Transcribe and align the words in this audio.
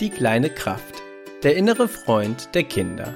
Die 0.00 0.10
kleine 0.10 0.50
Kraft. 0.50 1.04
Der 1.44 1.54
innere 1.56 1.86
Freund 1.86 2.52
der 2.56 2.64
Kinder. 2.64 3.14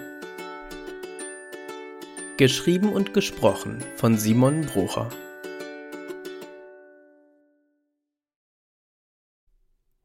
Geschrieben 2.37 2.93
und 2.93 3.15
gesprochen 3.15 3.83
von 3.97 4.17
Simon 4.17 4.65
Brucher. 4.65 5.11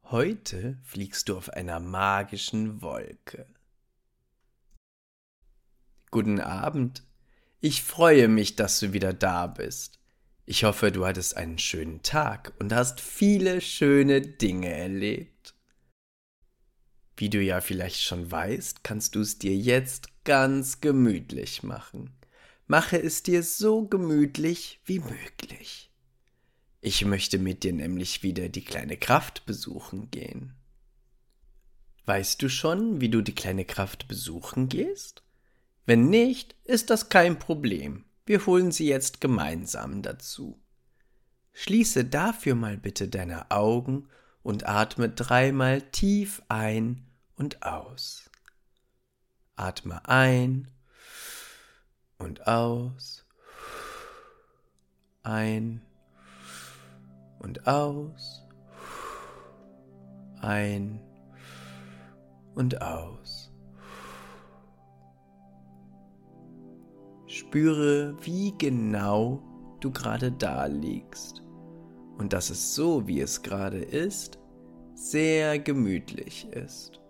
Heute 0.05 0.79
fliegst 0.81 1.29
du 1.29 1.37
auf 1.37 1.51
einer 1.51 1.79
magischen 1.79 2.81
Wolke. 2.81 3.45
Guten 6.09 6.39
Abend. 6.39 7.03
Ich 7.59 7.83
freue 7.83 8.27
mich, 8.27 8.55
dass 8.55 8.79
du 8.79 8.93
wieder 8.93 9.13
da 9.13 9.45
bist. 9.45 9.99
Ich 10.47 10.63
hoffe, 10.63 10.91
du 10.91 11.05
hattest 11.05 11.37
einen 11.37 11.59
schönen 11.59 12.01
Tag 12.01 12.51
und 12.57 12.73
hast 12.73 12.99
viele 12.99 13.61
schöne 13.61 14.21
Dinge 14.21 14.73
erlebt. 14.73 15.32
Wie 17.15 17.29
du 17.29 17.41
ja 17.41 17.61
vielleicht 17.61 18.01
schon 18.01 18.31
weißt, 18.31 18.83
kannst 18.83 19.15
du 19.15 19.21
es 19.21 19.37
dir 19.37 19.55
jetzt 19.55 20.07
ganz 20.23 20.81
gemütlich 20.81 21.63
machen. 21.63 22.11
Mache 22.65 23.01
es 23.01 23.23
dir 23.23 23.43
so 23.43 23.87
gemütlich 23.87 24.81
wie 24.85 24.99
möglich. 24.99 25.91
Ich 26.81 27.05
möchte 27.05 27.37
mit 27.37 27.63
dir 27.63 27.73
nämlich 27.73 28.23
wieder 28.23 28.49
die 28.49 28.63
kleine 28.63 28.97
Kraft 28.97 29.45
besuchen 29.45 30.09
gehen. 30.11 30.53
Weißt 32.05 32.41
du 32.41 32.49
schon, 32.49 32.99
wie 32.99 33.09
du 33.09 33.21
die 33.21 33.35
kleine 33.35 33.63
Kraft 33.63 34.07
besuchen 34.07 34.67
gehst? 34.67 35.23
Wenn 35.85 36.09
nicht, 36.09 36.55
ist 36.63 36.89
das 36.89 37.09
kein 37.09 37.39
Problem. 37.39 38.05
Wir 38.25 38.45
holen 38.45 38.71
sie 38.71 38.87
jetzt 38.87 39.21
gemeinsam 39.21 40.01
dazu. 40.01 40.59
Schließe 41.53 42.05
dafür 42.05 42.55
mal 42.55 42.77
bitte 42.77 43.07
deine 43.07 43.51
Augen 43.51 44.07
und 44.43 44.67
atme 44.67 45.09
dreimal 45.09 45.81
tief 45.81 46.43
ein 46.49 47.05
und 47.35 47.63
aus. 47.63 48.29
Atme 49.55 50.07
ein 50.07 50.67
und 52.17 52.45
aus. 52.45 53.25
Ein 55.23 55.81
und 57.39 57.65
aus. 57.65 58.45
Ein 60.41 60.99
und 62.53 62.81
aus. 62.81 63.51
Spüre, 67.27 68.17
wie 68.21 68.53
genau 68.57 69.41
du 69.79 69.91
gerade 69.91 70.31
da 70.31 70.65
liegst 70.65 71.42
und 72.23 72.31
dass 72.31 72.49
es 72.49 72.73
so, 72.73 73.05
wie 73.05 73.19
es 73.19 73.41
gerade 73.41 73.79
ist, 73.79 74.39
sehr 74.95 75.59
gemütlich 75.59 76.47
ist. 76.51 77.01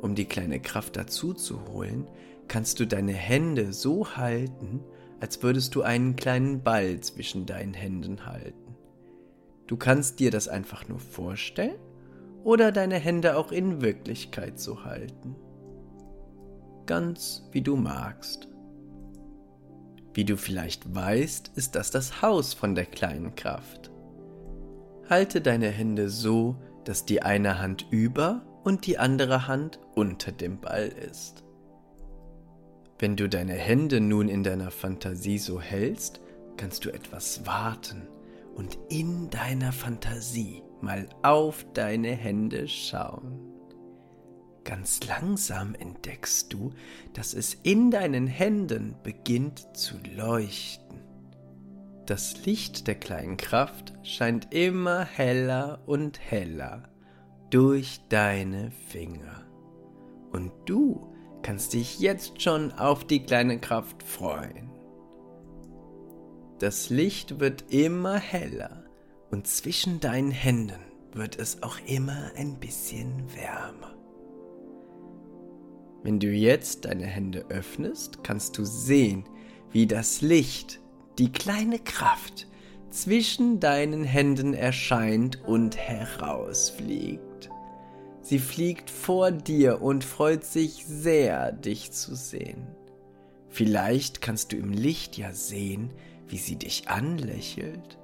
Um 0.00 0.14
die 0.14 0.24
kleine 0.24 0.58
Kraft 0.58 0.96
dazu 0.96 1.34
zu 1.34 1.66
holen, 1.66 2.08
kannst 2.48 2.80
du 2.80 2.86
deine 2.86 3.12
Hände 3.12 3.74
so 3.74 4.16
halten, 4.16 4.80
als 5.20 5.42
würdest 5.42 5.74
du 5.74 5.82
einen 5.82 6.16
kleinen 6.16 6.62
Ball 6.62 6.98
zwischen 7.00 7.44
deinen 7.44 7.74
Händen 7.74 8.24
halten. 8.24 8.74
Du 9.66 9.76
kannst 9.76 10.18
dir 10.18 10.30
das 10.30 10.48
einfach 10.48 10.88
nur 10.88 10.98
vorstellen 10.98 11.78
oder 12.42 12.72
deine 12.72 12.96
Hände 12.96 13.36
auch 13.36 13.52
in 13.52 13.82
Wirklichkeit 13.82 14.58
so 14.58 14.82
halten. 14.82 15.36
Ganz 16.86 17.50
wie 17.52 17.60
du 17.60 17.76
magst. 17.76 18.48
Wie 20.14 20.24
du 20.24 20.36
vielleicht 20.36 20.94
weißt, 20.94 21.52
ist 21.54 21.74
das 21.74 21.90
das 21.90 22.22
Haus 22.22 22.52
von 22.54 22.74
der 22.74 22.84
kleinen 22.84 23.34
Kraft. 23.34 23.90
Halte 25.08 25.40
deine 25.40 25.68
Hände 25.68 26.08
so, 26.08 26.56
dass 26.84 27.04
die 27.04 27.22
eine 27.22 27.58
Hand 27.58 27.86
über 27.90 28.42
und 28.64 28.86
die 28.86 28.98
andere 28.98 29.46
Hand 29.46 29.78
unter 29.94 30.32
dem 30.32 30.60
Ball 30.60 30.88
ist. 30.88 31.44
Wenn 32.98 33.16
du 33.16 33.28
deine 33.28 33.54
Hände 33.54 34.00
nun 34.00 34.28
in 34.28 34.44
deiner 34.44 34.70
Fantasie 34.70 35.38
so 35.38 35.60
hältst, 35.60 36.20
kannst 36.56 36.84
du 36.84 36.90
etwas 36.90 37.46
warten 37.46 38.06
und 38.54 38.78
in 38.90 39.30
deiner 39.30 39.72
Fantasie 39.72 40.62
mal 40.80 41.08
auf 41.22 41.66
deine 41.74 42.12
Hände 42.12 42.68
schauen. 42.68 43.51
Ganz 44.64 45.00
langsam 45.06 45.74
entdeckst 45.74 46.52
du, 46.52 46.72
dass 47.14 47.34
es 47.34 47.54
in 47.62 47.90
deinen 47.90 48.26
Händen 48.26 48.94
beginnt 49.02 49.76
zu 49.76 49.96
leuchten. 50.16 51.00
Das 52.06 52.44
Licht 52.46 52.86
der 52.86 52.94
kleinen 52.94 53.36
Kraft 53.36 53.92
scheint 54.02 54.52
immer 54.52 55.04
heller 55.04 55.80
und 55.86 56.20
heller 56.20 56.88
durch 57.50 58.00
deine 58.08 58.70
Finger. 58.88 59.46
Und 60.30 60.52
du 60.66 61.12
kannst 61.42 61.72
dich 61.72 61.98
jetzt 62.00 62.40
schon 62.40 62.72
auf 62.72 63.04
die 63.04 63.22
kleine 63.24 63.58
Kraft 63.58 64.02
freuen. 64.02 64.70
Das 66.58 66.90
Licht 66.90 67.40
wird 67.40 67.72
immer 67.72 68.16
heller 68.18 68.84
und 69.30 69.46
zwischen 69.46 69.98
deinen 69.98 70.30
Händen 70.30 70.80
wird 71.12 71.36
es 71.38 71.62
auch 71.62 71.78
immer 71.86 72.30
ein 72.36 72.58
bisschen 72.60 73.24
wärmer. 73.34 74.01
Wenn 76.02 76.18
du 76.18 76.28
jetzt 76.28 76.84
deine 76.84 77.06
Hände 77.06 77.46
öffnest, 77.48 78.24
kannst 78.24 78.58
du 78.58 78.64
sehen, 78.64 79.24
wie 79.70 79.86
das 79.86 80.20
Licht, 80.20 80.80
die 81.18 81.30
kleine 81.30 81.78
Kraft, 81.78 82.48
zwischen 82.90 83.60
deinen 83.60 84.04
Händen 84.04 84.52
erscheint 84.52 85.42
und 85.46 85.76
herausfliegt. 85.76 87.50
Sie 88.20 88.38
fliegt 88.38 88.90
vor 88.90 89.30
dir 89.30 89.80
und 89.80 90.04
freut 90.04 90.44
sich 90.44 90.84
sehr, 90.86 91.52
dich 91.52 91.92
zu 91.92 92.14
sehen. 92.14 92.66
Vielleicht 93.48 94.20
kannst 94.20 94.52
du 94.52 94.56
im 94.56 94.72
Licht 94.72 95.16
ja 95.16 95.32
sehen, 95.32 95.90
wie 96.28 96.38
sie 96.38 96.56
dich 96.56 96.88
anlächelt. 96.88 97.98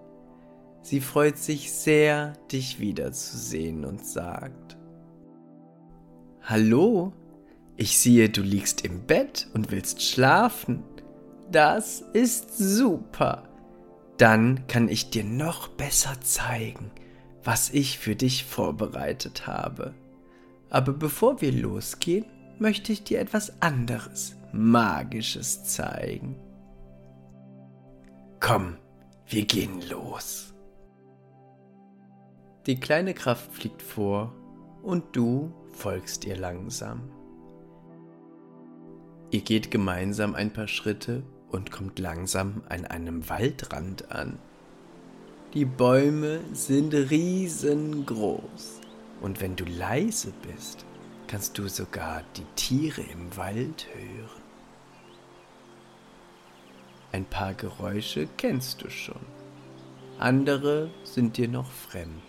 Sie 0.82 1.00
freut 1.00 1.38
sich 1.38 1.72
sehr, 1.72 2.34
dich 2.50 2.80
wiederzusehen 2.80 3.84
und 3.84 4.04
sagt, 4.04 4.76
Hallo, 6.42 7.12
ich 7.78 7.96
sehe, 7.96 8.28
du 8.28 8.42
liegst 8.42 8.84
im 8.84 9.06
Bett 9.06 9.46
und 9.54 9.70
willst 9.70 10.02
schlafen. 10.02 10.82
Das 11.48 12.00
ist 12.12 12.58
super. 12.58 13.44
Dann 14.16 14.66
kann 14.66 14.88
ich 14.88 15.10
dir 15.10 15.22
noch 15.22 15.68
besser 15.68 16.20
zeigen, 16.20 16.90
was 17.44 17.70
ich 17.70 18.00
für 18.00 18.16
dich 18.16 18.44
vorbereitet 18.44 19.46
habe. 19.46 19.94
Aber 20.70 20.92
bevor 20.92 21.40
wir 21.40 21.52
losgehen, 21.52 22.26
möchte 22.58 22.90
ich 22.90 23.04
dir 23.04 23.20
etwas 23.20 23.62
anderes, 23.62 24.34
Magisches 24.52 25.62
zeigen. 25.62 26.34
Komm, 28.40 28.76
wir 29.24 29.46
gehen 29.46 29.88
los. 29.88 30.52
Die 32.66 32.80
kleine 32.80 33.14
Kraft 33.14 33.52
fliegt 33.52 33.82
vor 33.82 34.34
und 34.82 35.14
du 35.14 35.54
folgst 35.70 36.24
ihr 36.24 36.36
langsam. 36.36 37.12
Ihr 39.30 39.42
geht 39.42 39.70
gemeinsam 39.70 40.34
ein 40.34 40.52
paar 40.52 40.68
Schritte 40.68 41.22
und 41.50 41.70
kommt 41.70 41.98
langsam 41.98 42.62
an 42.68 42.84
einem 42.86 43.28
Waldrand 43.28 44.10
an. 44.10 44.38
Die 45.54 45.64
Bäume 45.64 46.40
sind 46.52 46.94
riesengroß. 46.94 48.80
Und 49.20 49.40
wenn 49.40 49.56
du 49.56 49.64
leise 49.64 50.32
bist, 50.46 50.84
kannst 51.26 51.58
du 51.58 51.68
sogar 51.68 52.22
die 52.36 52.46
Tiere 52.56 53.02
im 53.02 53.36
Wald 53.36 53.86
hören. 53.92 54.42
Ein 57.12 57.24
paar 57.24 57.54
Geräusche 57.54 58.28
kennst 58.36 58.82
du 58.82 58.90
schon, 58.90 59.20
andere 60.18 60.90
sind 61.04 61.36
dir 61.36 61.48
noch 61.48 61.70
fremd. 61.70 62.22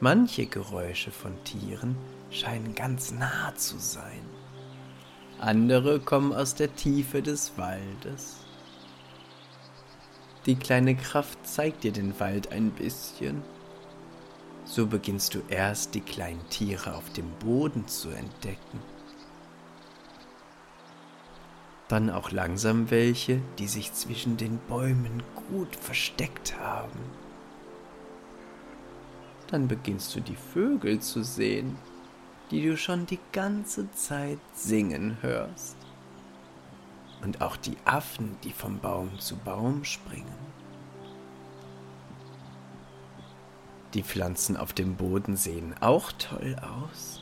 Manche 0.00 0.46
Geräusche 0.46 1.10
von 1.10 1.32
Tieren 1.44 1.96
scheinen 2.30 2.74
ganz 2.74 3.10
nah 3.10 3.54
zu 3.56 3.78
sein, 3.78 4.20
andere 5.40 6.00
kommen 6.00 6.32
aus 6.32 6.54
der 6.54 6.74
Tiefe 6.74 7.22
des 7.22 7.52
Waldes. 7.56 8.36
Die 10.46 10.56
kleine 10.56 10.96
Kraft 10.96 11.38
zeigt 11.46 11.84
dir 11.84 11.92
den 11.92 12.18
Wald 12.20 12.52
ein 12.52 12.70
bisschen 12.70 13.42
so 14.68 14.86
beginnst 14.86 15.34
du 15.34 15.40
erst 15.48 15.94
die 15.94 16.02
kleinen 16.02 16.46
Tiere 16.50 16.94
auf 16.94 17.10
dem 17.10 17.30
Boden 17.40 17.88
zu 17.88 18.10
entdecken. 18.10 18.80
Dann 21.88 22.10
auch 22.10 22.30
langsam 22.32 22.90
welche, 22.90 23.40
die 23.58 23.66
sich 23.66 23.94
zwischen 23.94 24.36
den 24.36 24.58
Bäumen 24.68 25.22
gut 25.48 25.74
versteckt 25.74 26.58
haben. 26.60 27.00
Dann 29.46 29.68
beginnst 29.68 30.14
du 30.14 30.20
die 30.20 30.36
Vögel 30.36 31.00
zu 31.00 31.24
sehen, 31.24 31.78
die 32.50 32.62
du 32.62 32.76
schon 32.76 33.06
die 33.06 33.18
ganze 33.32 33.90
Zeit 33.92 34.38
singen 34.54 35.18
hörst. 35.20 35.76
Und 37.22 37.40
auch 37.40 37.56
die 37.56 37.76
Affen, 37.84 38.36
die 38.44 38.52
vom 38.52 38.78
Baum 38.78 39.18
zu 39.18 39.36
Baum 39.36 39.84
springen. 39.84 40.48
Die 43.94 44.02
Pflanzen 44.02 44.56
auf 44.56 44.72
dem 44.72 44.96
Boden 44.96 45.36
sehen 45.36 45.74
auch 45.80 46.12
toll 46.12 46.56
aus. 46.60 47.20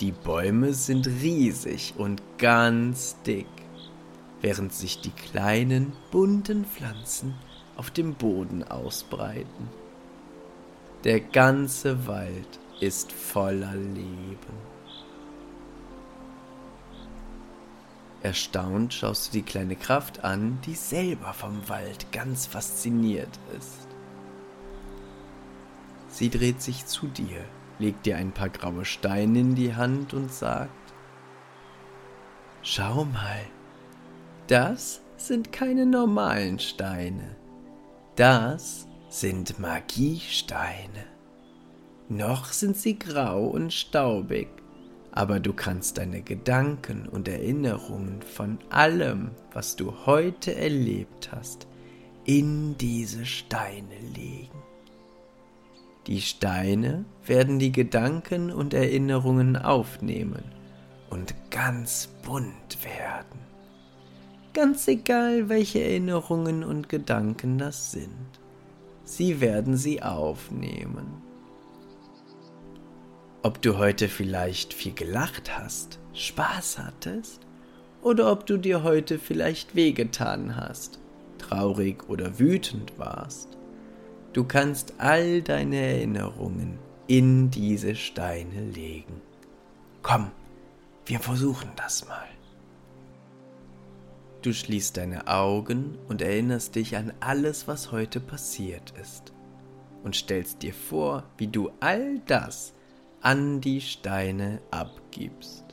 Die 0.00 0.12
Bäume 0.12 0.74
sind 0.74 1.06
riesig 1.06 1.94
und 1.96 2.22
ganz 2.38 3.16
dick, 3.22 3.46
während 4.40 4.72
sich 4.72 5.00
die 5.00 5.10
kleinen 5.10 5.92
bunten 6.10 6.64
Pflanzen 6.64 7.34
auf 7.76 7.90
dem 7.90 8.14
Boden 8.14 8.64
ausbreiten. 8.64 9.81
Der 11.04 11.18
ganze 11.18 12.06
Wald 12.06 12.60
ist 12.80 13.10
voller 13.10 13.74
Leben. 13.74 14.72
Erstaunt 18.22 18.94
schaust 18.94 19.28
du 19.28 19.38
die 19.38 19.42
kleine 19.42 19.74
Kraft 19.74 20.22
an, 20.22 20.60
die 20.64 20.76
selber 20.76 21.32
vom 21.32 21.68
Wald 21.68 22.12
ganz 22.12 22.46
fasziniert 22.46 23.36
ist. 23.58 23.88
Sie 26.06 26.30
dreht 26.30 26.62
sich 26.62 26.86
zu 26.86 27.08
dir, 27.08 27.44
legt 27.80 28.06
dir 28.06 28.16
ein 28.16 28.30
paar 28.30 28.50
graue 28.50 28.84
Steine 28.84 29.40
in 29.40 29.54
die 29.56 29.74
Hand 29.74 30.14
und 30.14 30.32
sagt, 30.32 30.70
Schau 32.62 33.06
mal, 33.06 33.40
das 34.46 35.00
sind 35.16 35.50
keine 35.50 35.84
normalen 35.84 36.60
Steine, 36.60 37.34
das 38.14 38.86
sind 39.12 39.58
Magiesteine. 39.58 41.04
Noch 42.08 42.46
sind 42.46 42.78
sie 42.78 42.98
grau 42.98 43.44
und 43.46 43.70
staubig, 43.70 44.48
aber 45.12 45.38
du 45.38 45.52
kannst 45.52 45.98
deine 45.98 46.22
Gedanken 46.22 47.06
und 47.06 47.28
Erinnerungen 47.28 48.22
von 48.22 48.58
allem, 48.70 49.32
was 49.52 49.76
du 49.76 49.92
heute 50.06 50.54
erlebt 50.54 51.30
hast, 51.30 51.66
in 52.24 52.78
diese 52.78 53.26
Steine 53.26 53.98
legen. 54.14 54.62
Die 56.06 56.22
Steine 56.22 57.04
werden 57.26 57.58
die 57.58 57.70
Gedanken 57.70 58.50
und 58.50 58.72
Erinnerungen 58.72 59.56
aufnehmen 59.58 60.42
und 61.10 61.34
ganz 61.50 62.08
bunt 62.24 62.82
werden. 62.82 63.40
Ganz 64.54 64.88
egal, 64.88 65.50
welche 65.50 65.82
Erinnerungen 65.82 66.64
und 66.64 66.88
Gedanken 66.88 67.58
das 67.58 67.92
sind, 67.92 68.41
sie 69.04 69.40
werden 69.40 69.76
sie 69.76 70.02
aufnehmen 70.02 71.22
ob 73.42 73.60
du 73.60 73.76
heute 73.76 74.08
vielleicht 74.08 74.72
viel 74.72 74.92
gelacht 74.92 75.56
hast, 75.56 75.98
Spaß 76.14 76.78
hattest, 76.78 77.40
oder 78.00 78.30
ob 78.30 78.46
du 78.46 78.56
dir 78.56 78.82
heute 78.84 79.18
vielleicht 79.18 79.74
wehgetan 79.74 80.56
hast, 80.56 81.00
traurig 81.38 82.08
oder 82.08 82.38
wütend 82.38 82.98
warst. 82.98 83.48
Du 84.32 84.44
kannst 84.44 84.94
all 84.98 85.42
deine 85.42 85.76
Erinnerungen 85.76 86.78
in 87.06 87.50
diese 87.50 87.94
Steine 87.94 88.70
legen. 88.70 89.20
Komm, 90.02 90.30
wir 91.04 91.18
versuchen 91.18 91.70
das 91.76 92.06
mal. 92.08 92.28
Du 94.42 94.52
schließt 94.52 94.96
deine 94.96 95.28
Augen 95.28 95.96
und 96.08 96.20
erinnerst 96.20 96.74
dich 96.74 96.96
an 96.96 97.12
alles, 97.20 97.68
was 97.68 97.92
heute 97.92 98.18
passiert 98.18 98.92
ist, 99.00 99.32
und 100.02 100.16
stellst 100.16 100.62
dir 100.62 100.74
vor, 100.74 101.22
wie 101.36 101.46
du 101.46 101.70
all 101.78 102.18
das, 102.26 102.74
an 103.20 103.60
die 103.60 103.80
Steine 103.80 104.60
abgibst. 104.72 105.64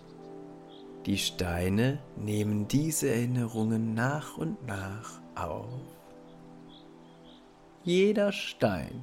Die 1.07 1.17
Steine 1.17 1.97
nehmen 2.15 2.67
diese 2.67 3.09
Erinnerungen 3.09 3.95
nach 3.95 4.37
und 4.37 4.63
nach 4.67 5.19
auf. 5.33 5.81
Jeder 7.83 8.31
Stein 8.31 9.01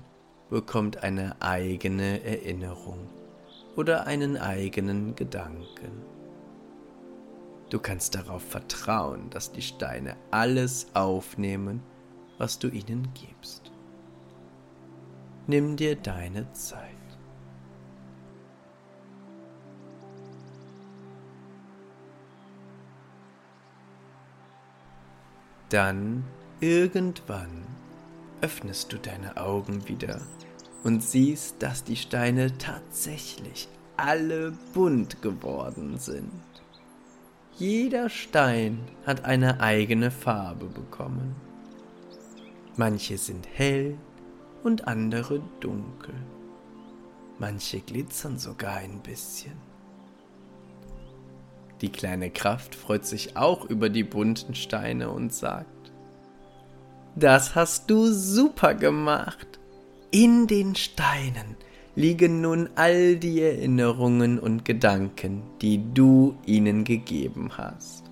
bekommt 0.48 1.02
eine 1.02 1.42
eigene 1.42 2.22
Erinnerung 2.22 3.08
oder 3.74 4.06
einen 4.06 4.36
eigenen 4.36 5.16
Gedanken. 5.16 6.15
Du 7.68 7.80
kannst 7.80 8.14
darauf 8.14 8.42
vertrauen, 8.42 9.28
dass 9.30 9.50
die 9.50 9.62
Steine 9.62 10.16
alles 10.30 10.86
aufnehmen, 10.94 11.82
was 12.38 12.58
du 12.58 12.68
ihnen 12.68 13.08
gibst. 13.14 13.72
Nimm 15.48 15.76
dir 15.76 15.96
deine 15.96 16.52
Zeit. 16.52 16.92
Dann 25.68 26.24
irgendwann 26.60 27.64
öffnest 28.40 28.92
du 28.92 28.98
deine 28.98 29.36
Augen 29.36 29.88
wieder 29.88 30.20
und 30.84 31.02
siehst, 31.02 31.60
dass 31.60 31.82
die 31.82 31.96
Steine 31.96 32.56
tatsächlich 32.58 33.68
alle 33.96 34.52
bunt 34.74 35.22
geworden 35.22 35.98
sind. 35.98 36.30
Jeder 37.58 38.10
Stein 38.10 38.80
hat 39.06 39.24
eine 39.24 39.60
eigene 39.60 40.10
Farbe 40.10 40.66
bekommen. 40.66 41.34
Manche 42.76 43.16
sind 43.16 43.48
hell 43.50 43.96
und 44.62 44.86
andere 44.86 45.40
dunkel. 45.60 46.14
Manche 47.38 47.80
glitzern 47.80 48.38
sogar 48.38 48.76
ein 48.76 49.00
bisschen. 49.00 49.56
Die 51.80 51.90
kleine 51.90 52.28
Kraft 52.28 52.74
freut 52.74 53.06
sich 53.06 53.38
auch 53.38 53.64
über 53.64 53.88
die 53.88 54.04
bunten 54.04 54.54
Steine 54.54 55.08
und 55.08 55.32
sagt, 55.32 55.92
das 57.14 57.54
hast 57.54 57.88
du 57.88 58.12
super 58.12 58.74
gemacht. 58.74 59.58
In 60.10 60.46
den 60.46 60.74
Steinen 60.74 61.56
liegen 61.96 62.40
nun 62.40 62.70
all 62.76 63.16
die 63.16 63.42
Erinnerungen 63.42 64.38
und 64.38 64.64
Gedanken, 64.64 65.42
die 65.60 65.82
du 65.92 66.36
ihnen 66.46 66.84
gegeben 66.84 67.50
hast. 67.56 68.04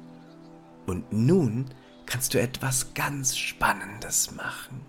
Und 0.86 1.12
nun 1.12 1.66
kannst 2.06 2.34
du 2.34 2.40
etwas 2.40 2.94
ganz 2.94 3.36
Spannendes 3.36 4.34
machen. 4.34 4.80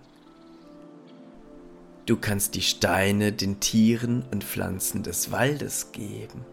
Du 2.07 2.17
kannst 2.17 2.55
die 2.55 2.61
Steine 2.61 3.31
den 3.31 3.59
Tieren 3.59 4.23
und 4.31 4.43
Pflanzen 4.43 5.03
des 5.03 5.31
Waldes 5.31 5.91
geben 5.91 6.45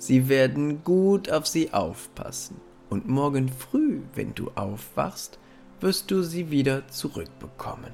Sie 0.00 0.30
werden 0.30 0.82
gut 0.82 1.30
auf 1.30 1.46
sie 1.46 1.74
aufpassen, 1.74 2.56
und 2.88 3.06
morgen 3.06 3.50
früh, 3.50 4.00
wenn 4.14 4.34
du 4.34 4.50
aufwachst, 4.54 5.38
wirst 5.80 6.10
du 6.10 6.22
sie 6.22 6.50
wieder 6.50 6.88
zurückbekommen. 6.88 7.92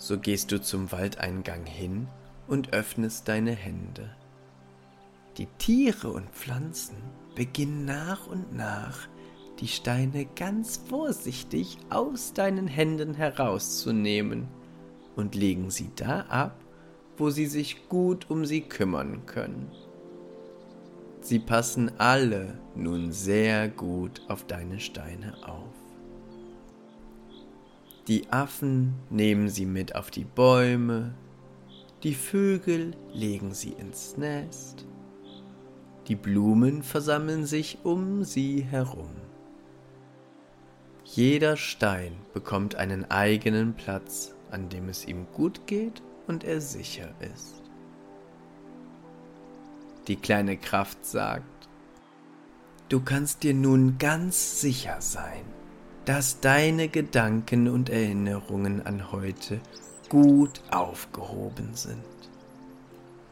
So 0.00 0.18
gehst 0.18 0.50
du 0.50 0.62
zum 0.62 0.90
Waldeingang 0.92 1.66
hin 1.66 2.08
und 2.48 2.72
öffnest 2.72 3.28
deine 3.28 3.52
Hände. 3.52 4.16
Die 5.36 5.46
Tiere 5.58 6.08
und 6.10 6.30
Pflanzen 6.30 6.96
beginnen 7.34 7.84
nach 7.84 8.26
und 8.26 8.56
nach 8.56 9.08
die 9.60 9.68
Steine 9.68 10.24
ganz 10.24 10.80
vorsichtig 10.88 11.76
aus 11.90 12.32
deinen 12.32 12.66
Händen 12.66 13.12
herauszunehmen 13.12 14.48
und 15.16 15.34
legen 15.34 15.70
sie 15.70 15.90
da 15.96 16.20
ab, 16.30 16.56
wo 17.18 17.28
sie 17.28 17.46
sich 17.46 17.86
gut 17.90 18.30
um 18.30 18.46
sie 18.46 18.62
kümmern 18.62 19.26
können. 19.26 19.70
Sie 21.20 21.40
passen 21.40 21.92
alle 21.98 22.58
nun 22.74 23.12
sehr 23.12 23.68
gut 23.68 24.22
auf 24.28 24.46
deine 24.46 24.80
Steine 24.80 25.34
auf. 25.46 25.79
Die 28.10 28.28
Affen 28.32 28.94
nehmen 29.08 29.48
sie 29.48 29.66
mit 29.66 29.94
auf 29.94 30.10
die 30.10 30.24
Bäume, 30.24 31.14
die 32.02 32.16
Vögel 32.16 32.96
legen 33.12 33.54
sie 33.54 33.70
ins 33.70 34.16
Nest, 34.16 34.84
die 36.08 36.16
Blumen 36.16 36.82
versammeln 36.82 37.46
sich 37.46 37.78
um 37.84 38.24
sie 38.24 38.62
herum. 38.62 39.12
Jeder 41.04 41.56
Stein 41.56 42.16
bekommt 42.34 42.74
einen 42.74 43.08
eigenen 43.12 43.74
Platz, 43.74 44.34
an 44.50 44.68
dem 44.68 44.88
es 44.88 45.06
ihm 45.06 45.28
gut 45.32 45.68
geht 45.68 46.02
und 46.26 46.42
er 46.42 46.60
sicher 46.60 47.14
ist. 47.20 47.62
Die 50.08 50.16
kleine 50.16 50.56
Kraft 50.56 51.06
sagt, 51.06 51.68
du 52.88 52.98
kannst 52.98 53.44
dir 53.44 53.54
nun 53.54 53.98
ganz 53.98 54.60
sicher 54.60 55.00
sein, 55.00 55.44
dass 56.04 56.40
deine 56.40 56.88
Gedanken 56.88 57.68
und 57.68 57.90
Erinnerungen 57.90 58.84
an 58.86 59.12
heute 59.12 59.60
gut 60.08 60.60
aufgehoben 60.70 61.74
sind. 61.74 62.04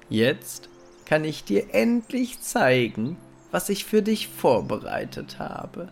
Jetzt 0.08 0.68
kann 1.04 1.24
ich 1.24 1.44
dir 1.44 1.74
endlich 1.74 2.40
zeigen, 2.40 3.16
was 3.50 3.68
ich 3.68 3.84
für 3.84 4.02
dich 4.02 4.28
vorbereitet 4.28 5.38
habe. 5.38 5.88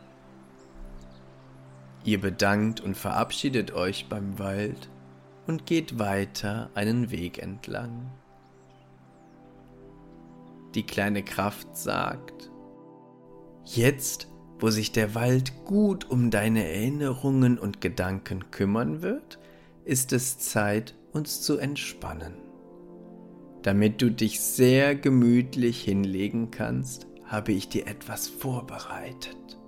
Ihr 2.04 2.20
bedankt 2.20 2.80
und 2.80 2.96
verabschiedet 2.96 3.72
euch 3.72 4.08
beim 4.08 4.38
Wald 4.38 4.88
und 5.46 5.66
geht 5.66 5.98
weiter 5.98 6.70
einen 6.74 7.10
Weg 7.10 7.38
entlang. 7.38 8.10
Die 10.74 10.84
kleine 10.84 11.22
Kraft 11.22 11.76
sagt, 11.76 12.50
Jetzt 13.64 14.28
wo 14.58 14.70
sich 14.70 14.92
der 14.92 15.14
Wald 15.14 15.64
gut 15.64 16.10
um 16.10 16.30
deine 16.30 16.64
Erinnerungen 16.64 17.58
und 17.58 17.80
Gedanken 17.80 18.50
kümmern 18.50 19.02
wird, 19.02 19.38
ist 19.84 20.12
es 20.12 20.38
Zeit, 20.38 20.94
uns 21.12 21.42
zu 21.42 21.58
entspannen. 21.58 22.34
Damit 23.62 24.00
du 24.00 24.10
dich 24.10 24.40
sehr 24.40 24.94
gemütlich 24.94 25.82
hinlegen 25.82 26.50
kannst, 26.50 27.06
habe 27.24 27.52
ich 27.52 27.68
dir 27.68 27.86
etwas 27.86 28.28
vorbereitet. 28.28 29.58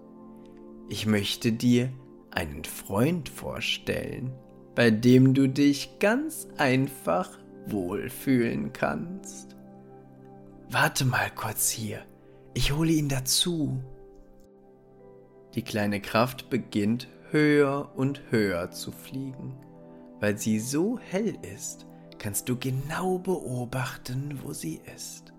Ich 0.89 1.07
möchte 1.07 1.53
dir 1.53 1.93
einen 2.31 2.65
Freund 2.65 3.29
vorstellen, 3.29 4.33
bei 4.75 4.91
dem 4.91 5.35
du 5.35 5.49
dich 5.49 5.99
ganz 5.99 6.49
einfach 6.57 7.39
wohlfühlen 7.67 8.73
kannst. 8.73 9.57
Warte 10.71 11.05
mal 11.05 11.31
kurz 11.35 11.69
hier, 11.69 12.01
ich 12.55 12.73
hole 12.73 12.93
ihn 12.93 13.09
dazu. 13.09 13.83
Die 15.55 15.63
kleine 15.63 16.01
Kraft 16.01 16.51
beginnt 16.51 17.09
höher 17.31 17.93
und 17.97 18.23
höher 18.31 18.71
zu 18.71 18.93
fliegen. 18.93 19.57
Weil 20.21 20.37
sie 20.39 20.59
so 20.59 20.99
hell 20.99 21.37
ist, 21.55 21.87
kannst 22.19 22.49
du 22.49 22.57
genau 22.57 23.19
beobachten, 23.19 24.41
wo 24.43 24.53
sie 24.53 24.81
ist. 24.95 25.33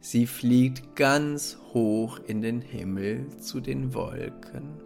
Sie 0.00 0.26
fliegt 0.26 0.96
ganz 0.96 1.58
hoch 1.72 2.18
in 2.18 2.42
den 2.42 2.60
Himmel 2.60 3.38
zu 3.38 3.60
den 3.60 3.94
Wolken. 3.94 4.80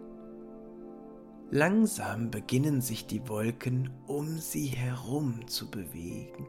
Langsam 1.51 2.31
beginnen 2.31 2.79
sich 2.79 3.05
die 3.05 3.27
Wolken 3.27 3.89
um 4.07 4.37
sie 4.37 4.67
herum 4.67 5.47
zu 5.47 5.69
bewegen. 5.69 6.47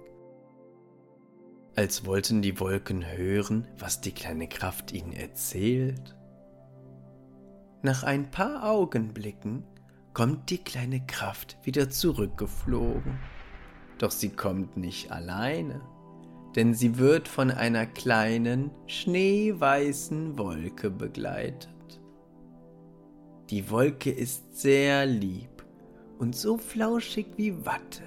Als 1.75 2.05
wollten 2.05 2.43
die 2.43 2.61
Wolken 2.61 3.05
hören, 3.05 3.67
was 3.79 4.00
die 4.00 4.12
kleine 4.12 4.49
Kraft 4.49 4.93
ihnen 4.93 5.14
erzählt. 5.14 6.14
Nach 7.83 8.03
ein 8.03 8.31
paar 8.31 8.69
Augenblicken 8.69 9.65
kommt 10.13 10.51
die 10.51 10.59
kleine 10.59 11.01
Kraft 11.07 11.57
wieder 11.63 11.89
zurückgeflogen. 11.89 13.19
Doch 13.97 14.11
sie 14.11 14.29
kommt 14.29 14.77
nicht 14.77 15.11
alleine, 15.11 15.81
denn 16.57 16.75
sie 16.75 16.99
wird 16.99 17.27
von 17.27 17.51
einer 17.51 17.87
kleinen, 17.87 18.71
schneeweißen 18.87 20.39
Wolke 20.39 20.91
begleitet. 20.91 21.71
Die 23.49 23.71
Wolke 23.71 24.11
ist 24.11 24.61
sehr 24.61 25.07
lieb 25.07 25.65
und 26.19 26.37
so 26.37 26.59
flauschig 26.59 27.27
wie 27.37 27.65
Watte. 27.65 28.03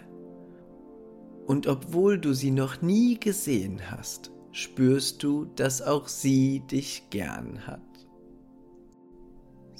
Und 1.48 1.65
obwohl 1.65 2.20
du 2.20 2.34
sie 2.34 2.51
noch 2.51 2.84
nie 2.84 3.20
gesehen 3.20 3.82
hast, 3.89 4.32
spürst 4.51 5.24
du, 5.24 5.46
dass 5.56 5.82
auch 5.82 6.08
sie 6.08 6.60
dich 6.60 7.10
gern 7.10 7.65
hat. 7.65 7.82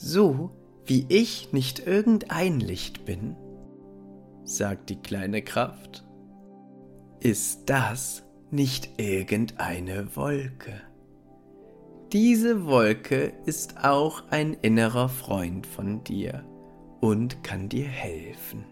So 0.06 0.52
wie 0.86 1.06
ich 1.08 1.54
nicht 1.54 1.88
irgendein 1.88 2.60
Licht 2.60 3.06
bin, 3.06 3.38
sagt 4.44 4.90
die 4.90 4.98
kleine 4.98 5.42
Kraft, 5.42 6.04
ist 7.22 7.70
das 7.70 8.24
nicht 8.52 9.00
irgendeine 9.00 10.14
Wolke. 10.18 10.82
Diese 12.12 12.66
Wolke 12.66 13.32
ist 13.46 13.86
auch 13.86 14.24
ein 14.30 14.58
innerer 14.62 15.08
Freund 15.08 15.66
von 15.66 16.04
dir 16.04 16.44
und 17.00 17.42
kann 17.42 17.70
dir 17.70 17.88
helfen. 17.88 18.66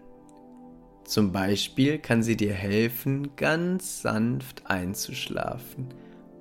Zum 1.06 1.32
Beispiel 1.32 1.98
kann 1.98 2.22
sie 2.22 2.36
dir 2.36 2.52
helfen, 2.52 3.36
ganz 3.36 4.02
sanft 4.02 4.66
einzuschlafen 4.66 5.94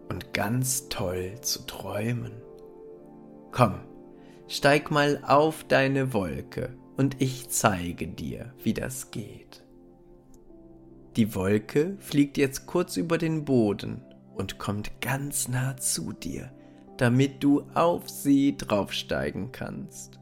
und 0.10 0.34
ganz 0.34 0.90
toll 0.90 1.36
zu 1.40 1.66
träumen. 1.66 2.34
Komm, 3.54 3.76
steig 4.51 4.91
mal 4.91 5.24
auf 5.25 5.63
deine 5.63 6.13
Wolke 6.13 6.75
und 6.98 7.22
ich 7.22 7.50
zeige 7.50 8.08
dir, 8.08 8.53
wie 8.62 8.74
das 8.74 9.10
geht. 9.10 9.63
Die 11.15 11.34
Wolke 11.36 11.96
fliegt 12.00 12.38
jetzt 12.38 12.65
kurz 12.65 12.98
über 12.98 13.17
den 13.17 13.46
Boden 13.46 14.03
und 14.36 14.60
kommt 14.60 15.00
ganz 15.00 15.48
nah 15.48 15.77
zu 15.77 16.12
dir, 16.12 16.51
damit 16.98 17.41
du 17.41 17.62
auf 17.74 18.10
sie 18.10 18.58
draufsteigen 18.58 19.53
kannst. 19.53 20.20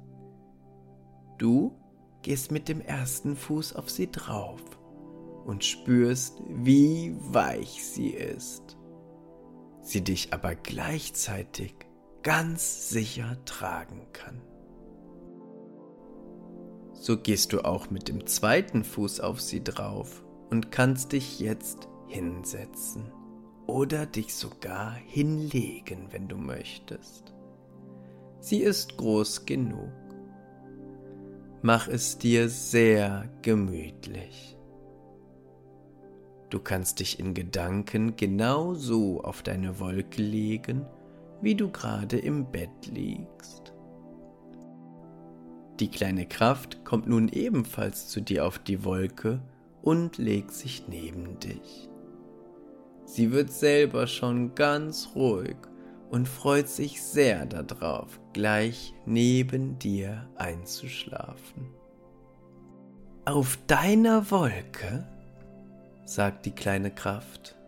Du 1.40 1.76
gehst 2.22 2.52
mit 2.52 2.70
dem 2.70 2.82
ersten 2.82 3.36
Fuß 3.36 3.76
auf 3.76 3.90
sie 3.90 4.12
drauf 4.12 4.62
und 5.46 5.64
spürst, 5.64 6.40
wie 6.48 7.16
weich 7.20 7.84
sie 7.84 8.10
ist. 8.10 8.78
Sie 9.82 10.04
dich 10.04 10.34
aber 10.34 10.54
gleichzeitig 10.54 11.89
ganz 12.24 12.90
sicher 12.90 13.38
tragen 13.46 14.08
kann. 14.14 14.42
So 16.94 17.18
gehst 17.18 17.54
du 17.54 17.62
auch 17.62 17.90
mit 17.90 18.10
dem 18.10 18.28
zweiten 18.28 18.84
Fuß 18.84 19.22
auf 19.22 19.40
sie 19.40 19.64
drauf 19.64 20.24
und 20.50 20.72
kannst 20.72 21.14
dich 21.14 21.40
jetzt 21.40 21.88
hinsetzen 22.08 23.12
oder 23.68 24.06
dich 24.06 24.36
sogar 24.36 24.94
hinlegen, 24.94 26.08
wenn 26.12 26.28
du 26.28 26.36
möchtest. 26.36 27.34
Sie 28.42 28.60
ist 28.60 28.98
groß 28.98 29.46
genug. 29.46 29.92
Mach 31.62 31.88
es 31.88 32.18
dir 32.18 32.50
sehr 32.50 33.30
gemütlich. 33.42 34.58
Du 36.50 36.60
kannst 36.60 37.00
dich 37.00 37.20
in 37.20 37.34
Gedanken 37.34 38.16
genau 38.16 38.74
so 38.74 39.22
auf 39.22 39.44
deine 39.44 39.80
Wolke 39.80 40.22
legen, 40.22 40.86
wie 41.42 41.56
du 41.56 41.72
gerade 41.72 42.18
im 42.18 42.52
Bett 42.52 42.88
liegst. 42.92 43.74
Die 45.80 45.90
kleine 45.90 46.26
Kraft 46.26 46.84
kommt 46.84 47.08
nun 47.08 47.30
ebenfalls 47.30 48.10
zu 48.10 48.20
dir 48.22 48.46
auf 48.46 48.60
die 48.60 48.84
Wolke 48.84 49.42
und 49.82 50.18
legt 50.18 50.52
sich 50.52 50.88
neben 50.88 51.40
dich. 51.40 51.90
Sie 53.06 53.32
wird 53.32 53.52
selber 53.52 54.06
schon 54.06 54.54
ganz 54.56 55.12
ruhig 55.16 55.56
und 56.10 56.28
freut 56.28 56.68
sich 56.68 57.02
sehr 57.02 57.46
darauf, 57.46 58.20
gleich 58.34 58.94
neben 59.06 59.80
dir 59.80 60.30
einzuschlafen. 60.36 61.70
Auf 63.26 63.58
deiner 63.68 64.30
Wolke, 64.32 65.08
sagt 66.04 66.46
die 66.46 66.52
kleine 66.52 66.92
Kraft, 66.92 67.59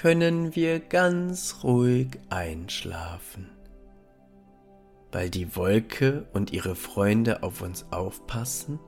können 0.00 0.54
wir 0.54 0.78
ganz 0.78 1.64
ruhig 1.64 2.18
einschlafen. 2.28 3.48
Weil 5.10 5.30
die 5.30 5.56
Wolke 5.56 6.26
und 6.34 6.52
ihre 6.52 6.76
Freunde 6.76 7.42
auf 7.42 7.62
uns 7.62 7.86
aufpassen, 7.90 8.78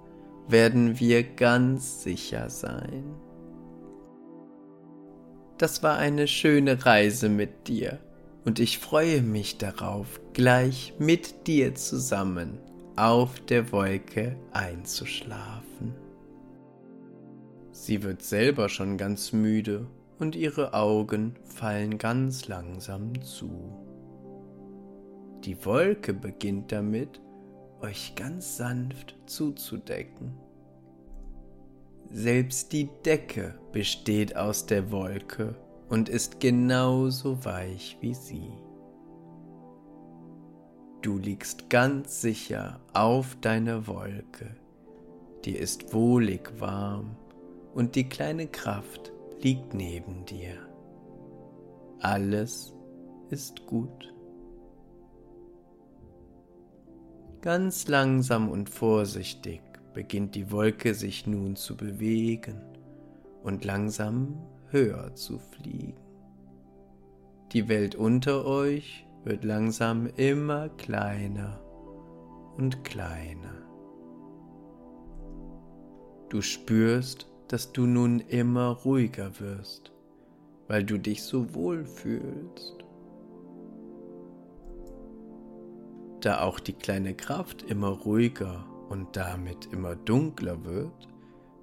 werden 0.49 1.01
wir 1.01 1.23
ganz 1.23 2.03
sicher 2.03 2.51
sein. 2.51 3.15
Das 5.57 5.83
war 5.83 5.97
eine 5.97 6.29
schöne 6.29 6.85
Reise 6.85 7.29
mit 7.29 7.69
dir 7.69 7.99
und 8.45 8.61
ich 8.61 8.79
freue 8.79 9.23
mich 9.23 9.59
darauf, 9.59 10.21
gleich 10.35 10.95
mit 10.99 11.47
dir 11.47 11.75
zusammen 11.75 12.59
auf 12.97 13.41
der 13.41 13.73
Wolke 13.73 14.37
einzuschlafen. 14.53 15.95
Sie 17.73 18.03
wird 18.03 18.23
selber 18.23 18.69
schon 18.69 18.99
ganz 18.99 19.33
müde 19.33 19.87
und 20.19 20.37
ihre 20.37 20.75
Augen 20.75 21.37
fallen 21.45 21.99
ganz 21.99 22.49
langsam 22.49 23.21
zu. 23.23 23.51
Die 25.45 25.65
Wolke 25.65 26.13
beginnt 26.13 26.73
damit, 26.73 27.21
euch 27.81 28.15
ganz 28.17 28.57
sanft 28.57 29.17
zuzudecken. 29.27 30.33
Selbst 32.11 32.73
die 32.73 32.89
Decke 33.05 33.55
besteht 33.71 34.37
aus 34.37 34.67
der 34.67 34.91
Wolke 34.91 35.55
und 35.89 36.09
ist 36.09 36.41
genauso 36.41 37.45
weich 37.45 37.99
wie 38.01 38.15
sie. 38.15 38.51
Du 41.03 41.17
liegst 41.17 41.71
ganz 41.71 42.21
sicher 42.21 42.81
auf 42.93 43.37
deiner 43.41 43.87
Wolke, 43.87 44.57
dir 45.45 45.61
ist 45.61 45.95
wohlig 45.95 46.51
warm 46.59 47.17
und 47.75 47.95
die 47.95 48.09
kleine 48.09 48.49
Kraft 48.49 49.13
liegt 49.43 49.75
neben 49.75 50.25
dir. 50.25 50.57
Alles 52.01 52.75
ist 53.31 53.67
gut. 53.67 54.15
Ganz 57.41 57.87
langsam 57.89 58.49
und 58.49 58.69
vorsichtig 58.69 59.61
beginnt 59.95 60.35
die 60.35 60.51
Wolke 60.51 60.95
sich 60.95 61.27
nun 61.27 61.57
zu 61.57 61.77
bewegen 61.77 62.61
und 63.43 63.65
langsam 63.65 64.41
höher 64.71 65.15
zu 65.15 65.39
fliegen. 65.39 65.97
Die 67.53 67.69
Welt 67.69 67.95
unter 67.95 68.45
euch 68.45 69.07
wird 69.25 69.45
langsam 69.45 70.07
immer 70.17 70.69
kleiner 70.69 71.61
und 72.57 72.85
kleiner. 72.85 73.55
Du 76.29 76.43
spürst, 76.43 77.27
dass 77.49 77.73
du 77.73 77.87
nun 77.87 78.21
immer 78.21 78.69
ruhiger 78.69 79.41
wirst, 79.41 79.93
weil 80.67 80.85
du 80.85 80.99
dich 80.99 81.23
so 81.23 81.55
wohl 81.55 81.85
fühlst. 81.85 82.85
Da 86.21 86.43
auch 86.43 86.61
die 86.61 86.73
kleine 86.73 87.15
Kraft 87.15 87.63
immer 87.63 87.89
ruhiger 87.89 88.67
und 88.89 89.17
damit 89.17 89.67
immer 89.73 89.97
dunkler 89.97 90.65
wird, 90.65 91.09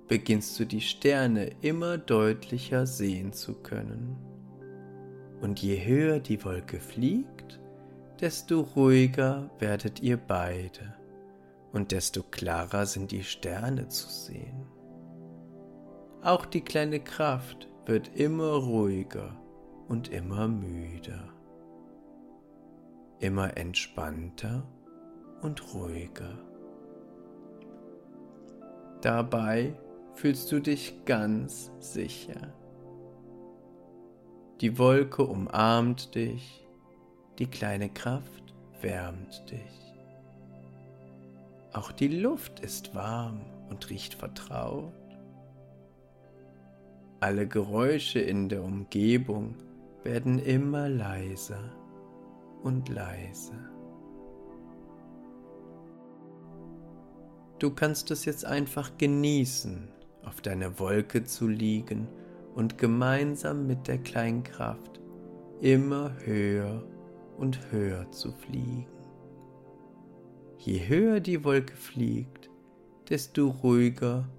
beginnst 0.08 0.60
du 0.60 0.66
die 0.66 0.82
Sterne 0.82 1.52
immer 1.62 1.98
deutlicher 1.98 2.86
sehen 2.86 3.34
zu 3.34 3.54
können. 3.56 4.16
Und 5.42 5.62
je 5.62 5.84
höher 5.84 6.20
die 6.20 6.44
Wolke 6.44 6.80
fliegt, 6.80 7.60
desto 8.22 8.62
ruhiger 8.62 9.50
werdet 9.60 10.02
ihr 10.02 10.18
beide 10.18 10.96
und 11.74 11.92
desto 11.92 12.24
klarer 12.24 12.86
sind 12.86 13.12
die 13.12 13.24
Sterne 13.24 13.90
zu 13.90 14.10
sehen. 14.10 14.75
Auch 16.26 16.48
die 16.48 16.62
kleine 16.62 17.00
Kraft 17.00 17.68
wird 17.86 18.16
immer 18.16 18.54
ruhiger 18.54 19.38
und 19.88 20.08
immer 20.08 20.48
müder, 20.48 21.24
immer 23.20 23.56
entspannter 23.58 24.64
und 25.44 25.76
ruhiger. 25.76 26.40
Dabei 29.02 29.76
fühlst 30.16 30.52
du 30.52 30.60
dich 30.60 31.06
ganz 31.06 31.72
sicher. 31.78 32.56
Die 34.62 34.80
Wolke 34.80 35.24
umarmt 35.26 36.16
dich, 36.16 36.66
die 37.38 37.52
kleine 37.52 37.90
Kraft 37.90 38.56
wärmt 38.82 39.52
dich. 39.52 39.94
Auch 41.72 41.92
die 41.92 42.08
Luft 42.08 42.62
ist 42.62 42.96
warm 42.96 43.42
und 43.70 43.92
riecht 43.92 44.16
vertraut. 44.16 45.05
Alle 47.26 47.48
Geräusche 47.48 48.20
in 48.20 48.50
der 48.50 48.64
Umgebung 48.64 49.56
werden 50.04 50.38
immer 50.38 50.88
leiser 50.88 51.72
und 52.62 52.88
leiser. 52.88 53.68
Du 57.58 57.72
kannst 57.72 58.12
es 58.12 58.26
jetzt 58.26 58.46
einfach 58.46 58.96
genießen, 59.00 59.88
auf 60.22 60.40
deiner 60.42 60.78
Wolke 60.78 61.24
zu 61.24 61.48
liegen 61.48 62.08
und 62.54 62.78
gemeinsam 62.78 63.66
mit 63.66 63.88
der 63.88 63.98
kleinen 63.98 64.44
Kraft 64.44 65.02
immer 65.62 66.12
höher 66.26 66.84
und 67.40 67.72
höher 67.72 68.12
zu 68.12 68.34
fliegen. 68.34 68.86
Je 70.60 70.88
höher 70.88 71.20
die 71.20 71.44
Wolke 71.44 71.76
fliegt, 71.76 72.52
desto 73.10 73.48
ruhiger 73.48 74.30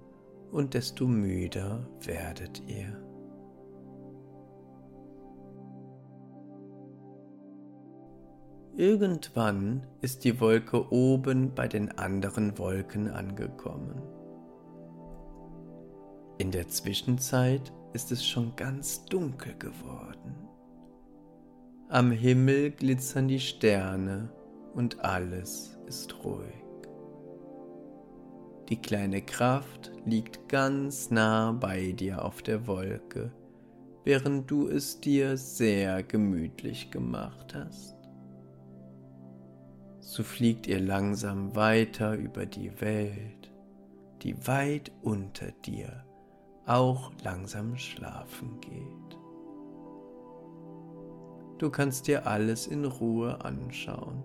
und 0.51 0.73
desto 0.73 1.07
müder 1.07 1.87
werdet 2.01 2.61
ihr. 2.67 3.07
Irgendwann 8.75 9.87
ist 10.01 10.23
die 10.23 10.39
Wolke 10.39 10.91
oben 10.91 11.55
bei 11.55 11.67
den 11.67 11.97
anderen 11.97 12.59
Wolken 12.59 13.09
angekommen. 13.09 14.03
In 16.37 16.51
der 16.51 16.67
Zwischenzeit 16.67 17.73
ist 17.93 18.11
es 18.11 18.23
schon 18.23 18.55
ganz 18.55 19.03
dunkel 19.05 19.55
geworden. 19.57 20.35
Am 21.89 22.11
Himmel 22.11 22.69
glitzern 22.69 23.27
die 23.27 23.39
Sterne 23.39 24.29
und 24.75 25.03
alles 25.03 25.79
ist 25.87 26.23
ruhig. 26.23 26.66
Die 28.69 28.81
kleine 28.81 29.21
Kraft 29.21 29.91
liegt 30.05 30.49
ganz 30.49 31.09
nah 31.09 31.53
bei 31.53 31.93
dir 31.93 32.25
auf 32.25 32.41
der 32.41 32.67
Wolke, 32.67 33.31
während 34.03 34.51
du 34.51 34.67
es 34.67 34.99
dir 34.99 35.37
sehr 35.37 36.03
gemütlich 36.03 36.91
gemacht 36.91 37.55
hast. 37.55 37.95
So 39.99 40.23
fliegt 40.23 40.67
ihr 40.67 40.81
langsam 40.81 41.55
weiter 41.55 42.15
über 42.15 42.45
die 42.45 42.81
Welt, 42.81 43.51
die 44.21 44.35
weit 44.47 44.91
unter 45.01 45.51
dir 45.65 46.03
auch 46.65 47.13
langsam 47.23 47.77
schlafen 47.77 48.59
geht. 48.59 49.17
Du 51.57 51.69
kannst 51.69 52.07
dir 52.07 52.27
alles 52.27 52.67
in 52.67 52.83
Ruhe 52.83 53.43
anschauen. 53.45 54.21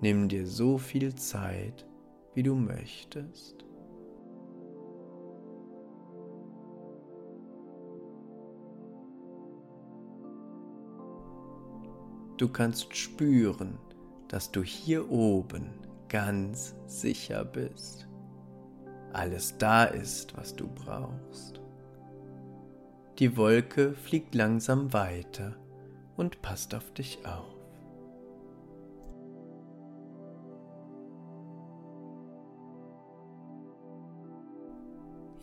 Nimm 0.00 0.28
dir 0.28 0.46
so 0.46 0.78
viel 0.78 1.14
Zeit, 1.14 1.86
wie 2.34 2.42
du 2.42 2.54
möchtest. 2.54 3.64
Du 12.36 12.48
kannst 12.48 12.96
spüren, 12.96 13.78
dass 14.28 14.50
du 14.50 14.62
hier 14.62 15.10
oben 15.10 15.72
ganz 16.08 16.74
sicher 16.86 17.44
bist. 17.44 18.08
Alles 19.12 19.58
da 19.58 19.84
ist, 19.84 20.36
was 20.36 20.56
du 20.56 20.66
brauchst. 20.66 21.60
Die 23.18 23.36
Wolke 23.36 23.92
fliegt 23.92 24.34
langsam 24.34 24.92
weiter 24.94 25.56
und 26.16 26.40
passt 26.40 26.74
auf 26.74 26.90
dich 26.94 27.18
auf. 27.26 27.59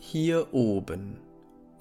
Hier 0.10 0.54
oben, 0.54 1.20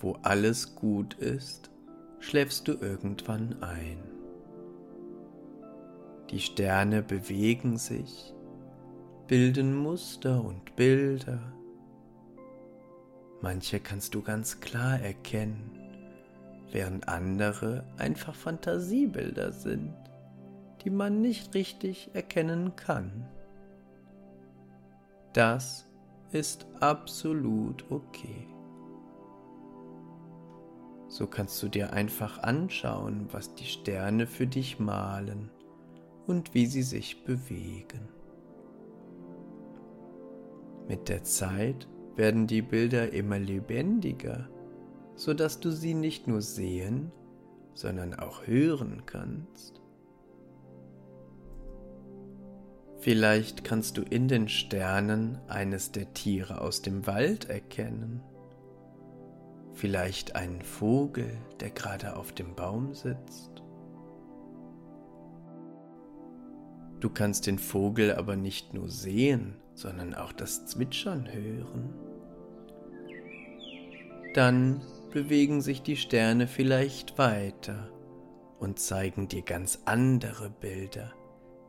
wo 0.00 0.16
alles 0.22 0.74
gut 0.74 1.14
ist, 1.14 1.70
schläfst 2.18 2.66
du 2.66 2.72
irgendwann 2.72 3.62
ein. 3.62 3.98
Die 6.30 6.40
Sterne 6.40 7.04
bewegen 7.04 7.76
sich, 7.76 8.34
bilden 9.28 9.76
Muster 9.76 10.44
und 10.44 10.74
Bilder. 10.74 11.38
Manche 13.42 13.78
kannst 13.78 14.12
du 14.16 14.22
ganz 14.22 14.58
klar 14.58 14.98
erkennen, 14.98 15.70
während 16.72 17.08
andere 17.08 17.84
einfach 17.96 18.34
Fantasiebilder 18.34 19.52
sind, 19.52 19.94
die 20.82 20.90
man 20.90 21.20
nicht 21.20 21.54
richtig 21.54 22.10
erkennen 22.12 22.74
kann. 22.74 23.28
Das 25.32 25.86
ist 26.32 26.66
absolut 26.80 27.90
okay. 27.90 28.48
So 31.08 31.26
kannst 31.26 31.62
du 31.62 31.68
dir 31.68 31.92
einfach 31.92 32.42
anschauen, 32.42 33.28
was 33.30 33.54
die 33.54 33.64
Sterne 33.64 34.26
für 34.26 34.46
dich 34.46 34.78
malen 34.78 35.50
und 36.26 36.52
wie 36.54 36.66
sie 36.66 36.82
sich 36.82 37.24
bewegen. 37.24 38.08
Mit 40.88 41.08
der 41.08 41.24
Zeit 41.24 41.88
werden 42.16 42.46
die 42.46 42.62
Bilder 42.62 43.12
immer 43.12 43.38
lebendiger, 43.38 44.48
sodass 45.14 45.60
du 45.60 45.70
sie 45.70 45.94
nicht 45.94 46.26
nur 46.26 46.42
sehen, 46.42 47.12
sondern 47.74 48.14
auch 48.14 48.46
hören 48.46 49.02
kannst. 49.06 49.80
Vielleicht 53.06 53.62
kannst 53.62 53.98
du 53.98 54.02
in 54.02 54.26
den 54.26 54.48
Sternen 54.48 55.38
eines 55.46 55.92
der 55.92 56.12
Tiere 56.12 56.60
aus 56.60 56.82
dem 56.82 57.06
Wald 57.06 57.48
erkennen. 57.48 58.20
Vielleicht 59.74 60.34
einen 60.34 60.60
Vogel, 60.60 61.38
der 61.60 61.70
gerade 61.70 62.16
auf 62.16 62.32
dem 62.32 62.56
Baum 62.56 62.94
sitzt. 62.94 63.62
Du 66.98 67.08
kannst 67.08 67.46
den 67.46 67.60
Vogel 67.60 68.12
aber 68.12 68.34
nicht 68.34 68.74
nur 68.74 68.88
sehen, 68.88 69.54
sondern 69.74 70.12
auch 70.12 70.32
das 70.32 70.66
Zwitschern 70.66 71.32
hören. 71.32 71.94
Dann 74.34 74.80
bewegen 75.12 75.60
sich 75.60 75.80
die 75.80 75.96
Sterne 75.96 76.48
vielleicht 76.48 77.18
weiter 77.18 77.88
und 78.58 78.80
zeigen 78.80 79.28
dir 79.28 79.42
ganz 79.42 79.82
andere 79.84 80.50
Bilder 80.50 81.12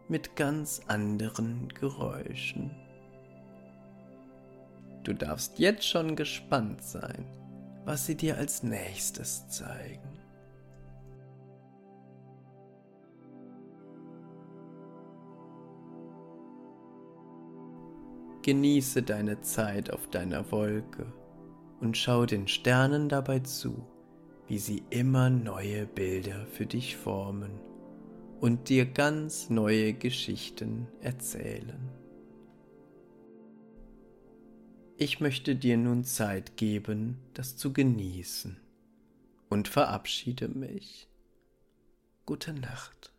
mit 0.09 0.35
ganz 0.35 0.81
anderen 0.87 1.69
Geräuschen. 1.69 2.71
Du 5.03 5.13
darfst 5.13 5.59
jetzt 5.59 5.87
schon 5.87 6.15
gespannt 6.15 6.83
sein, 6.83 7.25
was 7.85 8.05
sie 8.05 8.15
dir 8.15 8.37
als 8.37 8.63
nächstes 8.63 9.47
zeigen. 9.47 10.01
Genieße 18.43 19.03
deine 19.03 19.41
Zeit 19.41 19.91
auf 19.91 20.07
deiner 20.07 20.49
Wolke 20.51 21.11
und 21.81 21.97
schau 21.97 22.25
den 22.25 22.47
Sternen 22.47 23.09
dabei 23.09 23.39
zu, 23.39 23.85
wie 24.47 24.57
sie 24.57 24.83
immer 24.89 25.29
neue 25.29 25.85
Bilder 25.85 26.45
für 26.45 26.65
dich 26.65 26.95
formen 26.95 27.59
und 28.39 28.69
dir 28.69 28.85
ganz 28.85 29.49
neue 29.49 29.93
Geschichten 29.93 30.87
erzählen. 31.01 31.89
Ich 34.97 35.19
möchte 35.19 35.55
dir 35.55 35.77
nun 35.77 36.03
Zeit 36.03 36.57
geben, 36.57 37.19
das 37.33 37.55
zu 37.55 37.71
genießen 37.71 38.59
und 39.49 39.67
verabschiede 39.67 40.47
mich. 40.47 41.07
Gute 42.25 42.53
Nacht. 42.53 43.13